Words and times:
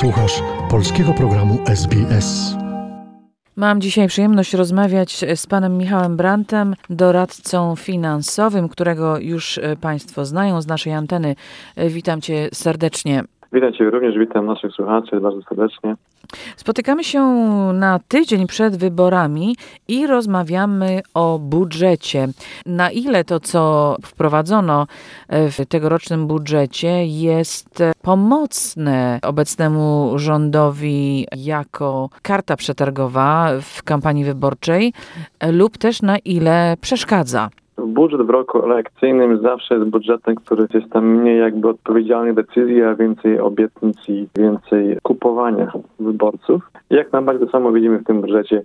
Słuchasz 0.00 0.42
polskiego 0.70 1.12
programu 1.12 1.54
SBS. 1.66 2.56
Mam 3.56 3.80
dzisiaj 3.80 4.08
przyjemność 4.08 4.54
rozmawiać 4.54 5.24
z 5.34 5.46
panem 5.46 5.78
Michałem 5.78 6.16
Brantem, 6.16 6.74
doradcą 6.90 7.76
finansowym, 7.76 8.68
którego 8.68 9.18
już 9.18 9.58
e, 9.58 9.76
Państwo 9.76 10.24
znają 10.24 10.62
z 10.62 10.66
naszej 10.66 10.92
anteny. 10.92 11.34
E, 11.76 11.88
Witam 11.88 12.20
Cię 12.20 12.48
serdecznie. 12.52 13.22
Witam 13.52 13.72
Cię 13.72 13.90
również, 13.90 14.18
witam 14.18 14.46
naszych 14.46 14.72
słuchaczy 14.72 15.20
bardzo 15.20 15.42
serdecznie. 15.42 15.94
Spotykamy 16.56 17.04
się 17.04 17.22
na 17.74 18.00
tydzień 18.08 18.46
przed 18.46 18.76
wyborami 18.76 19.56
i 19.88 20.06
rozmawiamy 20.06 21.00
o 21.14 21.38
budżecie. 21.38 22.28
Na 22.66 22.90
ile 22.90 23.24
to, 23.24 23.40
co 23.40 23.96
wprowadzono 24.02 24.86
w 25.28 25.66
tegorocznym 25.68 26.26
budżecie, 26.26 27.06
jest 27.06 27.82
pomocne 28.02 29.18
obecnemu 29.22 30.12
rządowi 30.16 31.26
jako 31.36 32.10
karta 32.22 32.56
przetargowa 32.56 33.50
w 33.62 33.82
kampanii 33.82 34.24
wyborczej, 34.24 34.92
lub 35.52 35.78
też 35.78 36.02
na 36.02 36.18
ile 36.18 36.76
przeszkadza? 36.80 37.50
Budżet 37.96 38.22
w 38.22 38.30
roku 38.30 38.72
elekcyjnym 38.72 39.42
zawsze 39.42 39.74
jest 39.74 39.86
budżetem, 39.90 40.34
który 40.34 40.66
jest 40.74 40.90
tam 40.90 41.06
mniej 41.06 41.38
jakby 41.38 41.68
odpowiedzialnych 41.68 42.34
decyzji, 42.34 42.82
a 42.82 42.94
więcej 42.94 43.40
obietnic 43.40 44.08
i 44.08 44.28
więcej 44.36 44.98
kupowania 45.02 45.72
wyborców. 46.00 46.70
Jak 46.90 47.12
najbardziej 47.12 47.46
to 47.46 47.52
samo 47.52 47.72
widzimy 47.72 47.98
w 47.98 48.04
tym 48.04 48.20
budżecie. 48.20 48.62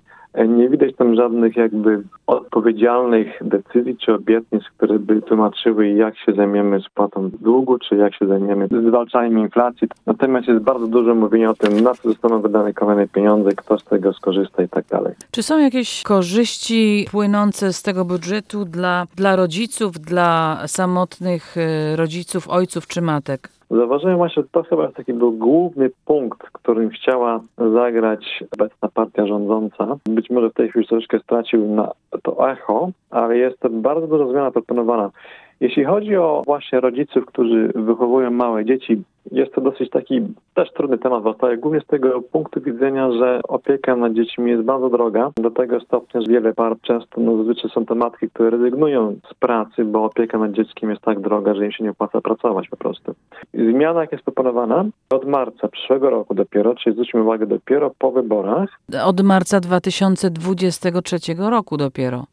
Nie 0.47 0.69
widać 0.69 0.95
tam 0.95 1.15
żadnych 1.15 1.55
jakby 1.55 2.03
odpowiedzialnych 2.27 3.27
decyzji 3.41 3.97
czy 3.97 4.13
obietnic, 4.13 4.63
które 4.77 4.99
by 4.99 5.21
tłumaczyły, 5.21 5.89
jak 5.89 6.17
się 6.17 6.33
zajmiemy 6.33 6.81
spłatą 6.81 7.29
długu, 7.41 7.77
czy 7.79 7.95
jak 7.95 8.15
się 8.15 8.27
zajmiemy 8.27 8.67
zwalczaniem 8.87 9.39
inflacji. 9.39 9.87
Natomiast 10.05 10.47
jest 10.47 10.63
bardzo 10.63 10.87
dużo 10.87 11.15
mówienia 11.15 11.49
o 11.49 11.53
tym, 11.53 11.79
na 11.79 11.93
co 11.93 12.09
zostaną 12.09 12.41
wydane 12.41 12.73
kolejne 12.73 13.07
pieniądze, 13.07 13.51
kto 13.51 13.79
z 13.79 13.83
tego 13.83 14.13
skorzysta 14.13 14.63
i 14.63 14.69
tak 14.69 14.85
dalej. 14.85 15.13
Czy 15.31 15.43
są 15.43 15.59
jakieś 15.59 16.03
korzyści 16.03 17.05
płynące 17.11 17.73
z 17.73 17.83
tego 17.83 18.05
budżetu 18.05 18.65
dla, 18.65 19.07
dla 19.15 19.35
rodziców, 19.35 19.99
dla 19.99 20.57
samotnych 20.67 21.57
e, 21.57 21.95
rodziców, 21.95 22.49
ojców 22.49 22.87
czy 22.87 23.01
matek? 23.01 23.49
Zauważyłem 23.71 24.17
właśnie, 24.17 24.43
że 24.43 24.49
to 24.51 24.63
chyba 24.63 24.87
taki 24.87 25.13
był 25.13 25.31
główny 25.31 25.89
punkt, 26.05 26.43
którym 26.51 26.89
chciała 26.89 27.39
zagrać 27.57 28.43
obecna 28.55 28.89
partia 28.93 29.27
rządząca. 29.27 29.97
Być 30.05 30.29
może 30.29 30.49
w 30.49 30.53
tej 30.53 30.69
chwili 30.69 30.87
troszeczkę 30.87 31.19
stracił 31.19 31.67
na 31.67 31.91
to 32.23 32.51
echo, 32.51 32.91
ale 33.09 33.37
jest 33.37 33.67
bardzo 33.67 34.07
duża 34.07 34.27
zmiana 34.27 34.51
proponowana. 34.51 35.11
Jeśli 35.59 35.83
chodzi 35.83 36.15
o 36.15 36.41
właśnie 36.45 36.79
rodziców, 36.79 37.25
którzy 37.25 37.71
wychowują 37.75 38.31
małe 38.31 38.65
dzieci, 38.65 39.03
jest 39.31 39.53
to 39.53 39.61
dosyć 39.61 39.89
taki 39.89 40.21
też 40.53 40.71
trudny 40.71 40.97
temat 40.97 41.23
w 41.23 41.59
głównie 41.59 41.81
z 41.81 41.85
tego 41.85 42.21
punktu 42.21 42.61
widzenia, 42.61 43.11
że 43.11 43.39
opieka 43.47 43.95
nad 43.95 44.13
dziećmi 44.13 44.51
jest 44.51 44.63
bardzo 44.63 44.89
droga. 44.89 45.31
Do 45.37 45.51
tego 45.51 45.79
stopnia, 45.79 46.21
że 46.21 46.27
wiele 46.27 46.53
par 46.53 46.75
często, 46.81 47.21
no 47.21 47.37
zazwyczaj 47.37 47.71
są 47.71 47.85
to 47.85 47.95
matki, 47.95 48.29
które 48.29 48.49
rezygnują 48.49 49.15
z 49.31 49.33
pracy, 49.33 49.85
bo 49.85 50.03
opieka 50.03 50.37
nad 50.37 50.51
dzieckiem 50.51 50.89
jest 50.89 51.01
tak 51.01 51.19
droga, 51.19 51.55
że 51.55 51.65
im 51.65 51.71
się 51.71 51.83
nie 51.83 51.91
opłaca 51.91 52.21
pracować 52.21 52.69
po 52.69 52.77
prostu. 52.77 53.13
Zmiana, 53.53 54.01
jak 54.01 54.11
jest 54.11 54.23
proponowana, 54.23 54.85
od 55.09 55.25
marca 55.25 55.67
przyszłego 55.67 56.09
roku 56.09 56.33
dopiero, 56.33 56.75
czyli 56.75 56.93
zwróćmy 56.93 57.21
uwagę, 57.21 57.47
dopiero 57.47 57.91
po 57.99 58.11
wyborach. 58.11 58.69
Od 59.05 59.21
marca 59.21 59.59
2023 59.59 61.17
roku 61.37 61.77
dopiero. 61.77 62.23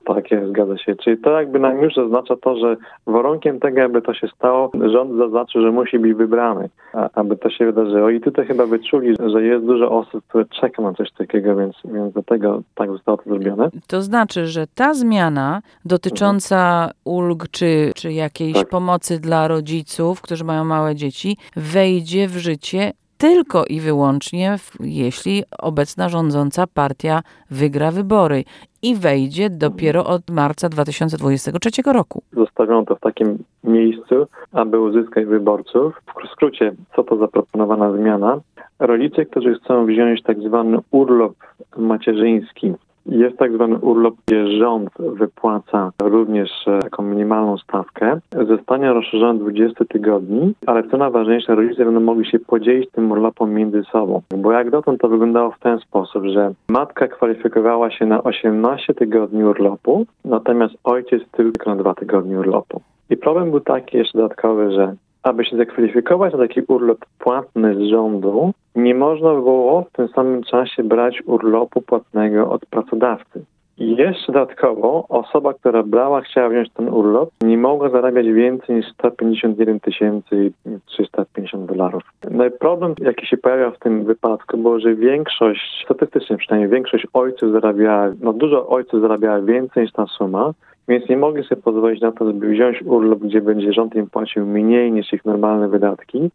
Zgadza 0.58 0.78
się. 0.78 0.96
Czyli 0.96 1.18
to 1.18 1.30
jakby 1.30 1.58
nam 1.58 1.82
już 1.82 1.98
oznacza 1.98 2.36
to, 2.36 2.56
że 2.56 2.76
warunkiem 3.06 3.60
tego, 3.60 3.82
aby 3.82 4.02
to 4.02 4.14
się 4.14 4.28
stało, 4.28 4.70
rząd 4.92 5.18
zaznaczył, 5.18 5.62
że 5.62 5.70
musi 5.70 5.98
być 5.98 6.14
wybrany 6.14 6.68
aby 7.14 7.36
to 7.36 7.50
się 7.50 7.66
wydarzyło. 7.66 8.10
I 8.10 8.20
tutaj 8.20 8.46
chyba 8.46 8.66
wyczuli, 8.66 9.14
że 9.26 9.42
jest 9.42 9.66
dużo 9.66 9.90
osób, 9.90 10.24
które 10.28 10.44
czeka 10.60 10.82
na 10.82 10.94
coś 10.94 11.12
takiego, 11.12 11.56
więc, 11.56 11.76
więc 11.84 12.12
dlatego 12.12 12.62
tak 12.74 12.90
zostało 12.90 13.18
to 13.18 13.30
zrobione. 13.30 13.70
To 13.86 14.02
znaczy, 14.02 14.46
że 14.46 14.66
ta 14.74 14.94
zmiana 14.94 15.62
dotycząca 15.84 16.90
ulg 17.04 17.48
czy, 17.50 17.92
czy 17.96 18.12
jakiejś 18.12 18.54
tak. 18.54 18.68
pomocy 18.68 19.20
dla 19.20 19.48
rodziców, 19.48 20.20
którzy 20.22 20.44
mają 20.44 20.64
małe 20.64 20.94
dzieci, 20.94 21.36
wejdzie 21.56 22.28
w 22.28 22.36
życie 22.36 22.92
tylko 23.18 23.64
i 23.64 23.80
wyłącznie, 23.80 24.56
jeśli 24.80 25.42
obecna 25.58 26.08
rządząca 26.08 26.66
partia 26.66 27.22
wygra 27.50 27.90
wybory 27.90 28.44
i 28.82 28.94
wejdzie 28.94 29.50
dopiero 29.50 30.04
od 30.06 30.30
marca 30.30 30.68
2023 30.68 31.70
roku. 31.92 32.22
Zostawiono 32.32 32.84
to 32.84 32.96
w 32.96 33.00
takim 33.00 33.38
miejscu, 33.64 34.26
aby 34.52 34.80
uzyskać 34.80 35.24
wyborców. 35.24 36.02
W 36.24 36.28
skrócie, 36.32 36.74
co 36.96 37.04
to 37.04 37.16
zaproponowana 37.16 37.92
zmiana? 37.92 38.40
Rodzice, 38.78 39.26
którzy 39.26 39.54
chcą 39.54 39.86
wziąć 39.86 40.22
tak 40.22 40.40
zwany 40.40 40.78
urlop 40.90 41.34
macierzyński 41.76 42.74
jest 43.18 43.36
tak 43.36 43.52
zwany 43.52 43.78
urlop, 43.78 44.14
gdzie 44.26 44.46
rząd 44.58 44.90
wypłaca 44.98 45.92
również 46.02 46.50
e, 46.66 46.78
taką 46.78 47.02
minimalną 47.02 47.58
stawkę. 47.58 48.20
Zostanie 48.48 48.92
rozszerzony 48.92 49.38
20 49.38 49.84
tygodni, 49.84 50.54
ale 50.66 50.82
co 50.88 50.96
najważniejsze, 50.96 51.54
rodzice 51.54 51.84
będą 51.84 52.00
mogli 52.00 52.26
się 52.26 52.38
podzielić 52.38 52.90
tym 52.90 53.12
urlopem 53.12 53.54
między 53.54 53.82
sobą. 53.92 54.22
Bo 54.36 54.52
jak 54.52 54.70
dotąd 54.70 55.00
to 55.00 55.08
wyglądało 55.08 55.50
w 55.50 55.60
ten 55.60 55.78
sposób, 55.78 56.24
że 56.24 56.52
matka 56.68 57.08
kwalifikowała 57.08 57.90
się 57.90 58.06
na 58.06 58.22
18 58.22 58.94
tygodni 58.94 59.44
urlopu, 59.44 60.06
natomiast 60.24 60.74
ojciec 60.84 61.22
tylko 61.32 61.70
na 61.70 61.76
2 61.76 61.94
tygodnie 61.94 62.38
urlopu. 62.38 62.80
I 63.10 63.16
problem 63.16 63.50
był 63.50 63.60
taki 63.60 63.96
jeszcze 63.96 64.18
dodatkowy, 64.18 64.72
że 64.72 64.94
aby 65.22 65.44
się 65.44 65.56
zakwalifikować 65.56 66.32
na 66.32 66.38
taki 66.38 66.60
urlop 66.68 66.98
płatny 67.18 67.74
z 67.74 67.90
rządu, 67.90 68.52
nie 68.74 68.94
można 68.94 69.34
było 69.34 69.82
w 69.82 69.92
tym 69.92 70.08
samym 70.08 70.42
czasie 70.42 70.84
brać 70.84 71.22
urlopu 71.26 71.80
płatnego 71.80 72.50
od 72.50 72.66
pracodawcy. 72.66 73.44
I 73.78 73.96
jeszcze 73.96 74.32
dodatkowo 74.32 75.06
osoba, 75.08 75.54
która 75.54 75.82
brała, 75.82 76.20
chciała 76.20 76.48
wziąć 76.48 76.70
ten 76.72 76.88
urlop, 76.88 77.30
nie 77.42 77.58
mogła 77.58 77.88
zarabiać 77.88 78.26
więcej 78.26 78.76
niż 78.76 78.86
151 78.92 79.80
350 80.86 81.66
dolarów. 81.66 82.02
No 82.30 82.46
i 82.46 82.50
problem, 82.50 82.94
jaki 82.98 83.26
się 83.26 83.36
pojawiał 83.36 83.72
w 83.72 83.78
tym 83.78 84.04
wypadku, 84.04 84.58
było, 84.58 84.80
że 84.80 84.94
większość, 84.94 85.84
statystycznie 85.84 86.36
przynajmniej 86.36 86.70
większość 86.70 87.06
ojców 87.12 87.52
zarabiała, 87.52 88.12
no 88.20 88.32
dużo 88.32 88.68
ojców 88.68 89.00
zarabiała 89.00 89.40
więcej 89.40 89.82
niż 89.82 89.92
ta 89.92 90.06
suma, 90.06 90.52
więc 90.88 91.08
nie 91.08 91.16
mogli 91.16 91.44
sobie 91.44 91.62
pozwolić 91.62 92.00
na 92.00 92.12
to, 92.12 92.26
żeby 92.26 92.48
wziąć 92.48 92.82
urlop, 92.82 93.18
gdzie 93.18 93.40
będzie 93.40 93.72
rząd 93.72 93.94
im 93.94 94.10
płacił 94.10 94.46
mniej 94.46 94.92
niż 94.92 95.12
ich 95.12 95.24
normalne 95.24 95.68
wydatki, 95.68 96.30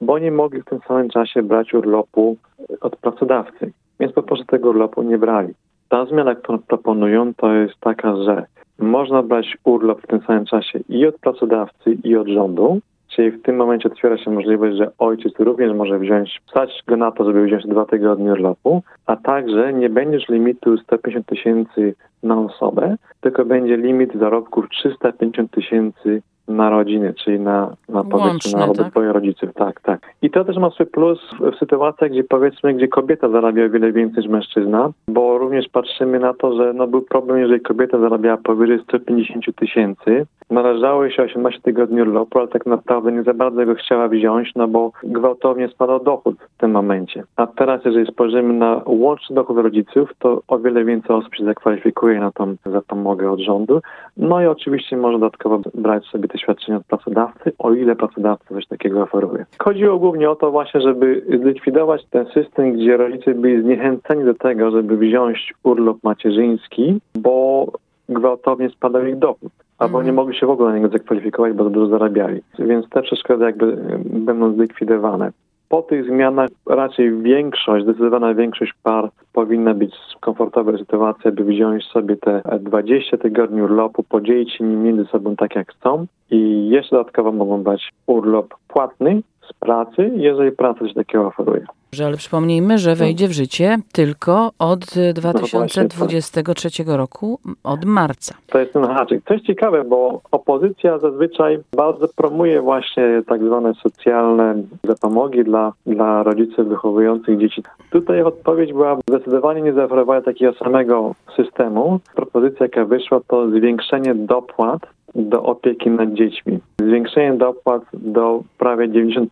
bo 0.00 0.18
nie 0.18 0.30
mogli 0.30 0.62
w 0.62 0.64
tym 0.64 0.80
samym 0.88 1.08
czasie 1.08 1.42
brać 1.42 1.74
urlopu 1.74 2.36
od 2.80 2.96
pracodawcy. 2.96 3.72
Więc 4.00 4.12
po 4.12 4.22
prostu 4.22 4.44
tego 4.46 4.68
urlopu 4.68 5.02
nie 5.02 5.18
brali. 5.18 5.54
Ta 5.88 6.06
zmiana, 6.06 6.34
którą 6.34 6.58
proponują, 6.58 7.34
to 7.34 7.52
jest 7.52 7.74
taka, 7.80 8.16
że 8.16 8.46
można 8.78 9.22
brać 9.22 9.56
urlop 9.64 10.02
w 10.02 10.06
tym 10.06 10.20
samym 10.20 10.44
czasie 10.44 10.80
i 10.88 11.06
od 11.06 11.18
pracodawcy, 11.18 11.96
i 12.04 12.16
od 12.16 12.28
rządu, 12.28 12.80
Czyli 13.14 13.30
w 13.30 13.42
tym 13.42 13.56
momencie 13.56 13.88
otwiera 13.88 14.18
się 14.18 14.30
możliwość, 14.30 14.76
że 14.76 14.90
ojciec 14.98 15.32
również 15.38 15.72
może 15.72 15.98
wziąć, 15.98 16.42
stać 16.50 16.82
go 16.86 16.96
na 16.96 17.12
to, 17.12 17.24
żeby 17.24 17.44
wziąć 17.44 17.66
dwa 17.66 17.84
tygodnie 17.84 18.32
urlopu, 18.32 18.82
a 19.06 19.16
także 19.16 19.72
nie 19.72 19.88
będziesz 19.88 20.28
limitu 20.28 20.78
150 20.78 21.26
tysięcy 21.26 21.94
na 22.24 22.40
osobę, 22.40 22.96
tylko 23.20 23.44
będzie 23.44 23.76
limit 23.76 24.14
zarobków 24.14 24.68
350 24.68 25.50
tysięcy 25.50 26.22
na 26.48 26.70
rodziny, 26.70 27.14
czyli 27.24 27.40
na, 27.40 27.76
na 27.88 28.04
powiedzmy 28.04 28.58
na 28.58 28.64
obydwoje 28.64 29.06
tak? 29.06 29.14
rodziców. 29.14 29.50
Tak, 29.54 29.80
tak. 29.80 30.00
I 30.22 30.30
to 30.30 30.44
też 30.44 30.56
ma 30.56 30.70
swój 30.70 30.86
plus 30.86 31.20
w, 31.40 31.50
w 31.50 31.58
sytuacjach, 31.58 32.10
gdzie 32.10 32.24
powiedzmy, 32.24 32.74
gdzie 32.74 32.88
kobieta 32.88 33.28
zarabia 33.28 33.64
o 33.64 33.70
wiele 33.70 33.92
więcej 33.92 34.22
niż 34.22 34.32
mężczyzna, 34.32 34.90
bo 35.08 35.38
również 35.38 35.68
patrzymy 35.68 36.18
na 36.18 36.34
to, 36.34 36.56
że 36.56 36.72
no, 36.72 36.86
był 36.86 37.02
problem, 37.02 37.38
jeżeli 37.38 37.60
kobieta 37.60 37.98
zarabiała 37.98 38.36
powyżej 38.36 38.80
150 38.82 39.56
tysięcy, 39.56 40.26
należało 40.50 41.10
się 41.10 41.22
18 41.22 41.60
tygodni 41.60 42.02
urlopu, 42.02 42.38
ale 42.38 42.48
tak 42.48 42.66
naprawdę 42.66 43.12
nie 43.12 43.22
za 43.22 43.34
bardzo 43.34 43.66
go 43.66 43.74
chciała 43.74 44.08
wziąć, 44.08 44.52
no 44.56 44.68
bo 44.68 44.92
gwałtownie 45.02 45.68
spadał 45.68 46.04
dochód 46.04 46.36
w 46.56 46.60
tym 46.60 46.70
momencie. 46.70 47.24
A 47.36 47.46
teraz, 47.46 47.84
jeżeli 47.84 48.06
spojrzymy 48.06 48.54
na 48.54 48.80
łączny 48.86 49.36
dochód 49.36 49.58
rodziców, 49.58 50.10
to 50.18 50.42
o 50.48 50.58
wiele 50.58 50.84
więcej 50.84 51.16
osób 51.16 51.34
się 51.34 51.44
zakwalifikuje 51.44 52.13
na 52.20 52.30
tą 52.32 52.56
zapomogę 52.66 53.30
od 53.30 53.40
rządu. 53.40 53.80
No 54.16 54.42
i 54.42 54.46
oczywiście 54.46 54.96
może 54.96 55.18
dodatkowo 55.18 55.60
brać 55.74 56.04
sobie 56.04 56.28
te 56.28 56.38
świadczenia 56.38 56.78
od 56.78 56.84
pracodawcy, 56.84 57.52
o 57.58 57.72
ile 57.72 57.96
pracodawca 57.96 58.44
coś 58.54 58.66
takiego 58.66 59.02
oferuje. 59.02 59.46
Chodziło 59.58 59.98
głównie 59.98 60.30
o 60.30 60.36
to 60.36 60.50
właśnie, 60.50 60.80
żeby 60.80 61.22
zlikwidować 61.42 62.04
ten 62.10 62.26
system, 62.26 62.72
gdzie 62.72 62.96
rodzice 62.96 63.34
byli 63.34 63.62
zniechęceni 63.62 64.24
do 64.24 64.34
tego, 64.34 64.70
żeby 64.70 64.96
wziąć 64.96 65.54
urlop 65.62 65.96
macierzyński, 66.02 67.00
bo 67.14 67.66
gwałtownie 68.08 68.70
spadał 68.70 69.06
ich 69.06 69.18
dochód, 69.18 69.52
albo 69.78 69.98
Mhm. 69.98 70.06
nie 70.06 70.12
mogli 70.12 70.36
się 70.38 70.46
w 70.46 70.50
ogóle 70.50 70.70
na 70.70 70.76
niego 70.76 70.88
zakwalifikować, 70.88 71.52
bo 71.52 71.64
za 71.64 71.70
dużo 71.70 71.86
zarabiali. 71.86 72.40
Więc 72.58 72.88
te 72.88 73.02
przeszkody 73.02 73.44
jakby 73.44 73.66
y, 73.66 73.78
będą 74.04 74.54
zlikwidowane. 74.54 75.30
Po 75.74 75.82
tych 75.82 76.06
zmianach 76.06 76.50
raczej 76.66 77.22
większość, 77.22 77.84
zdecydowana 77.84 78.34
większość 78.34 78.72
par 78.82 79.10
powinna 79.32 79.74
być 79.74 79.94
w 80.16 80.20
komfortowej 80.20 80.78
sytuacji, 80.78 81.32
by 81.32 81.44
wziąć 81.44 81.84
sobie 81.84 82.16
te 82.16 82.42
20 82.60 83.16
tygodni 83.16 83.62
urlopu, 83.62 84.02
podzielić 84.02 84.52
się 84.52 84.64
nim 84.64 84.82
między 84.82 85.04
sobą 85.04 85.36
tak 85.36 85.54
jak 85.54 85.72
chcą 85.72 86.06
i 86.30 86.68
jeszcze 86.68 86.96
dodatkowo 86.96 87.32
mogą 87.32 87.62
brać 87.62 87.92
urlop 88.06 88.54
płatny 88.68 89.22
z 89.50 89.52
pracy, 89.52 90.10
jeżeli 90.16 90.52
praca 90.52 90.80
coś 90.80 90.94
takiego 90.94 91.26
oferuje. 91.26 91.66
Że, 91.94 92.06
ale 92.06 92.16
przypomnijmy, 92.16 92.78
że 92.78 92.94
wejdzie 92.94 93.28
w 93.28 93.32
życie 93.32 93.78
tylko 93.92 94.50
od 94.58 94.96
e, 94.96 95.12
2023 95.12 96.68
roku, 96.86 97.38
od 97.64 97.84
marca. 97.84 98.34
To 98.46 98.58
jest 98.58 98.72
ten 98.72 98.84
haczyk. 98.84 99.24
Coś 99.28 99.40
ciekawe, 99.40 99.84
bo 99.84 100.20
opozycja 100.30 100.98
zazwyczaj 100.98 101.58
bardzo 101.76 102.08
promuje 102.16 102.60
właśnie 102.60 103.22
tak 103.28 103.44
zwane 103.44 103.74
socjalne 103.74 104.54
zapomogi 104.84 105.44
dla, 105.44 105.72
dla 105.86 106.22
rodziców 106.22 106.68
wychowujących 106.68 107.38
dzieci. 107.38 107.62
Tutaj 107.90 108.22
odpowiedź 108.22 108.72
była 108.72 108.98
zdecydowanie 109.08 109.62
nie 109.62 109.72
zaoferowania 109.72 110.22
takiego 110.22 110.52
samego 110.52 111.14
systemu. 111.36 112.00
Propozycja, 112.14 112.66
jaka 112.66 112.84
wyszła, 112.84 113.20
to 113.28 113.50
zwiększenie 113.50 114.14
dopłat 114.14 114.80
do 115.14 115.42
opieki 115.42 115.90
nad 115.90 116.12
dziećmi. 116.12 116.58
Zwiększenie 116.80 117.32
dopłat 117.32 117.82
do 117.92 118.42
prawie 118.58 118.88
90%. 118.88 119.26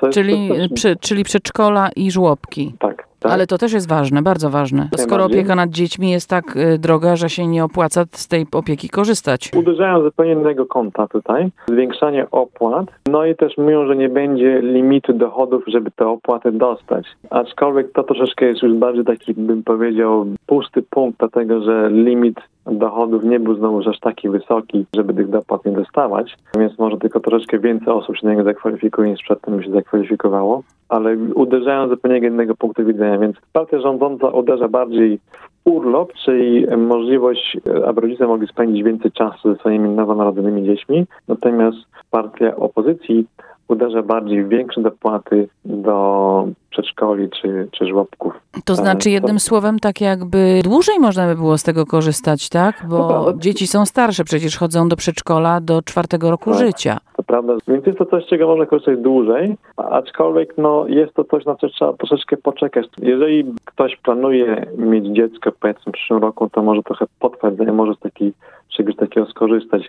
Co 0.00 0.06
jest 0.06 0.18
Czyli, 0.18 0.48
to 0.48 0.74
przy, 0.74 0.96
czyli 0.96 1.24
przedszkola 1.24 1.79
i 1.96 2.10
żłobki. 2.10 2.74
tak, 2.78 3.06
tak. 3.20 3.32
Ale 3.32 3.46
to 3.46 3.58
też 3.58 3.72
jest 3.72 3.88
ważne, 3.88 4.22
bardzo 4.22 4.50
ważne. 4.50 4.88
Skoro 4.96 5.24
opieka 5.24 5.54
nad 5.54 5.70
dziećmi 5.70 6.10
jest 6.10 6.30
tak 6.30 6.56
y, 6.56 6.78
droga, 6.78 7.16
że 7.16 7.30
się 7.30 7.46
nie 7.46 7.64
opłaca 7.64 8.04
z 8.12 8.28
tej 8.28 8.46
opieki 8.52 8.88
korzystać. 8.88 9.50
uderzają 9.56 10.00
z 10.00 10.04
zupełnie 10.04 10.32
innego 10.32 10.66
kąta 10.66 11.08
tutaj. 11.08 11.50
Zwiększanie 11.68 12.30
opłat. 12.30 12.86
No 13.06 13.24
i 13.26 13.36
też 13.36 13.58
mówią, 13.58 13.86
że 13.86 13.96
nie 13.96 14.08
będzie 14.08 14.60
limitu 14.62 15.12
dochodów, 15.12 15.62
żeby 15.66 15.90
te 15.90 16.06
opłaty 16.06 16.52
dostać. 16.52 17.06
Aczkolwiek 17.30 17.92
to 17.92 18.02
troszeczkę 18.02 18.46
jest 18.46 18.62
już 18.62 18.74
bardziej 18.74 19.04
taki, 19.04 19.34
bym 19.34 19.62
powiedział, 19.62 20.26
pusty 20.46 20.82
punkt, 20.82 21.18
dlatego 21.18 21.62
że 21.62 21.90
limit 21.90 22.40
dochodów 22.66 23.24
nie 23.24 23.40
był 23.40 23.54
znowu 23.54 23.90
aż 23.90 23.98
taki 23.98 24.28
wysoki, 24.28 24.86
żeby 24.94 25.14
tych 25.14 25.28
dopłat 25.30 25.64
nie 25.64 25.72
dostawać, 25.72 26.36
więc 26.58 26.78
może 26.78 26.96
tylko 26.96 27.20
troszeczkę 27.20 27.58
więcej 27.58 27.94
osób 27.94 28.16
się 28.16 28.26
na 28.26 28.32
niego 28.32 28.44
zakwalifikuje 28.44 29.10
niż 29.10 29.22
przedtem 29.22 29.56
by 29.56 29.64
się 29.64 29.70
zakwalifikowało, 29.70 30.62
ale 30.88 31.16
uderzają 31.16 31.88
zupełnie 31.88 32.18
innego 32.18 32.54
punktu 32.54 32.84
widzenia, 32.84 33.18
więc 33.18 33.36
partia 33.52 33.80
rządząca 33.80 34.28
uderza 34.28 34.68
bardziej 34.68 35.18
w 35.18 35.50
urlop, 35.64 36.12
czyli 36.24 36.66
możliwość, 36.76 37.56
aby 37.86 38.00
rodzice 38.00 38.26
mogli 38.26 38.48
spędzić 38.48 38.82
więcej 38.82 39.12
czasu 39.12 39.52
ze 39.52 39.58
swoimi 39.58 39.88
nowonarodzonymi 39.88 40.64
dziećmi, 40.64 41.06
natomiast 41.28 41.78
partia 42.10 42.56
opozycji 42.56 43.26
uderza 43.68 44.02
bardziej 44.02 44.44
w 44.44 44.48
większe 44.48 44.80
dopłaty 44.80 45.48
do 45.64 46.48
przedszkoli 46.70 47.28
czy, 47.30 47.68
czy 47.70 47.86
żłobków. 47.86 48.39
To 48.64 48.74
znaczy 48.74 49.04
to- 49.04 49.08
jednym 49.10 49.40
słowem 49.40 49.78
tak 49.78 50.00
jakby 50.00 50.60
dłużej 50.64 50.98
można 50.98 51.26
by 51.26 51.34
było 51.34 51.58
z 51.58 51.62
tego 51.62 51.86
korzystać, 51.86 52.48
tak? 52.48 52.82
No 52.82 52.88
Bo 52.88 53.08
prawda. 53.08 53.32
dzieci 53.36 53.66
są 53.66 53.86
starsze, 53.86 54.24
przecież 54.24 54.56
chodzą 54.58 54.88
do 54.88 54.96
przedszkola 54.96 55.60
do 55.60 55.82
czwartego 55.82 56.30
roku 56.30 56.50
Tak. 56.50 56.58
życia. 56.58 56.98
To 57.16 57.22
prawda, 57.22 57.52
więc 57.68 57.86
jest 57.86 57.98
to 57.98 58.06
coś, 58.06 58.24
z 58.24 58.28
czego 58.28 58.46
można 58.46 58.66
korzystać 58.66 58.98
dłużej, 58.98 59.56
aczkolwiek 59.76 60.54
no, 60.58 60.84
jest 60.88 61.14
to 61.14 61.24
coś, 61.24 61.44
na 61.44 61.54
co 61.56 61.68
trzeba 61.68 61.92
troszeczkę 61.92 62.36
poczekać. 62.36 62.86
Jeżeli 62.98 63.44
ktoś 63.64 63.96
planuje 63.96 64.66
mieć 64.78 65.06
dziecko 65.06 65.52
powiedzmy 65.60 65.92
w 65.92 65.94
przyszłym 65.94 66.22
roku, 66.22 66.50
to 66.50 66.62
może 66.62 66.82
trochę 66.82 67.04
potrwać, 67.18 67.54
może 67.72 67.94
z 67.94 67.98
takiej, 67.98 68.32
czegoś 68.68 68.96
takiego 68.96 69.26
skorzystać. 69.26 69.82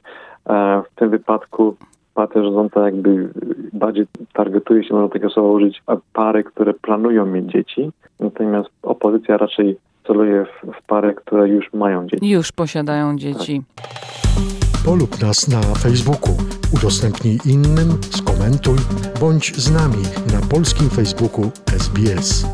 E, 0.49 0.81
w 0.91 0.95
tym 0.95 1.09
wypadku 1.09 1.75
partia 2.21 2.44
rządząca 2.44 2.85
jakby 2.85 3.29
bardziej 3.73 4.06
targetuje 4.33 4.83
się, 4.83 4.94
można 4.94 5.09
takie 5.09 5.29
słowa 5.29 5.50
użyć, 5.50 5.83
pary, 6.13 6.44
które 6.44 6.73
planują 6.73 7.25
mieć 7.25 7.51
dzieci, 7.51 7.91
natomiast 8.19 8.69
opozycja 8.83 9.38
raczej 9.38 9.77
celuje 10.07 10.45
w, 10.45 10.71
w 10.81 10.85
pary, 10.88 11.13
które 11.13 11.50
już 11.50 11.73
mają 11.73 12.07
dzieci. 12.07 12.29
Już 12.29 12.51
posiadają 12.51 13.18
dzieci. 13.18 13.62
Polub 14.85 15.21
nas 15.21 15.47
na 15.47 15.62
Facebooku, 15.62 16.33
udostępnij 16.73 17.38
innym, 17.45 17.89
skomentuj, 18.01 18.77
bądź 19.19 19.56
z 19.56 19.71
nami 19.71 20.03
na 20.33 20.47
polskim 20.50 20.89
Facebooku 20.89 21.44
SBS. 21.65 22.45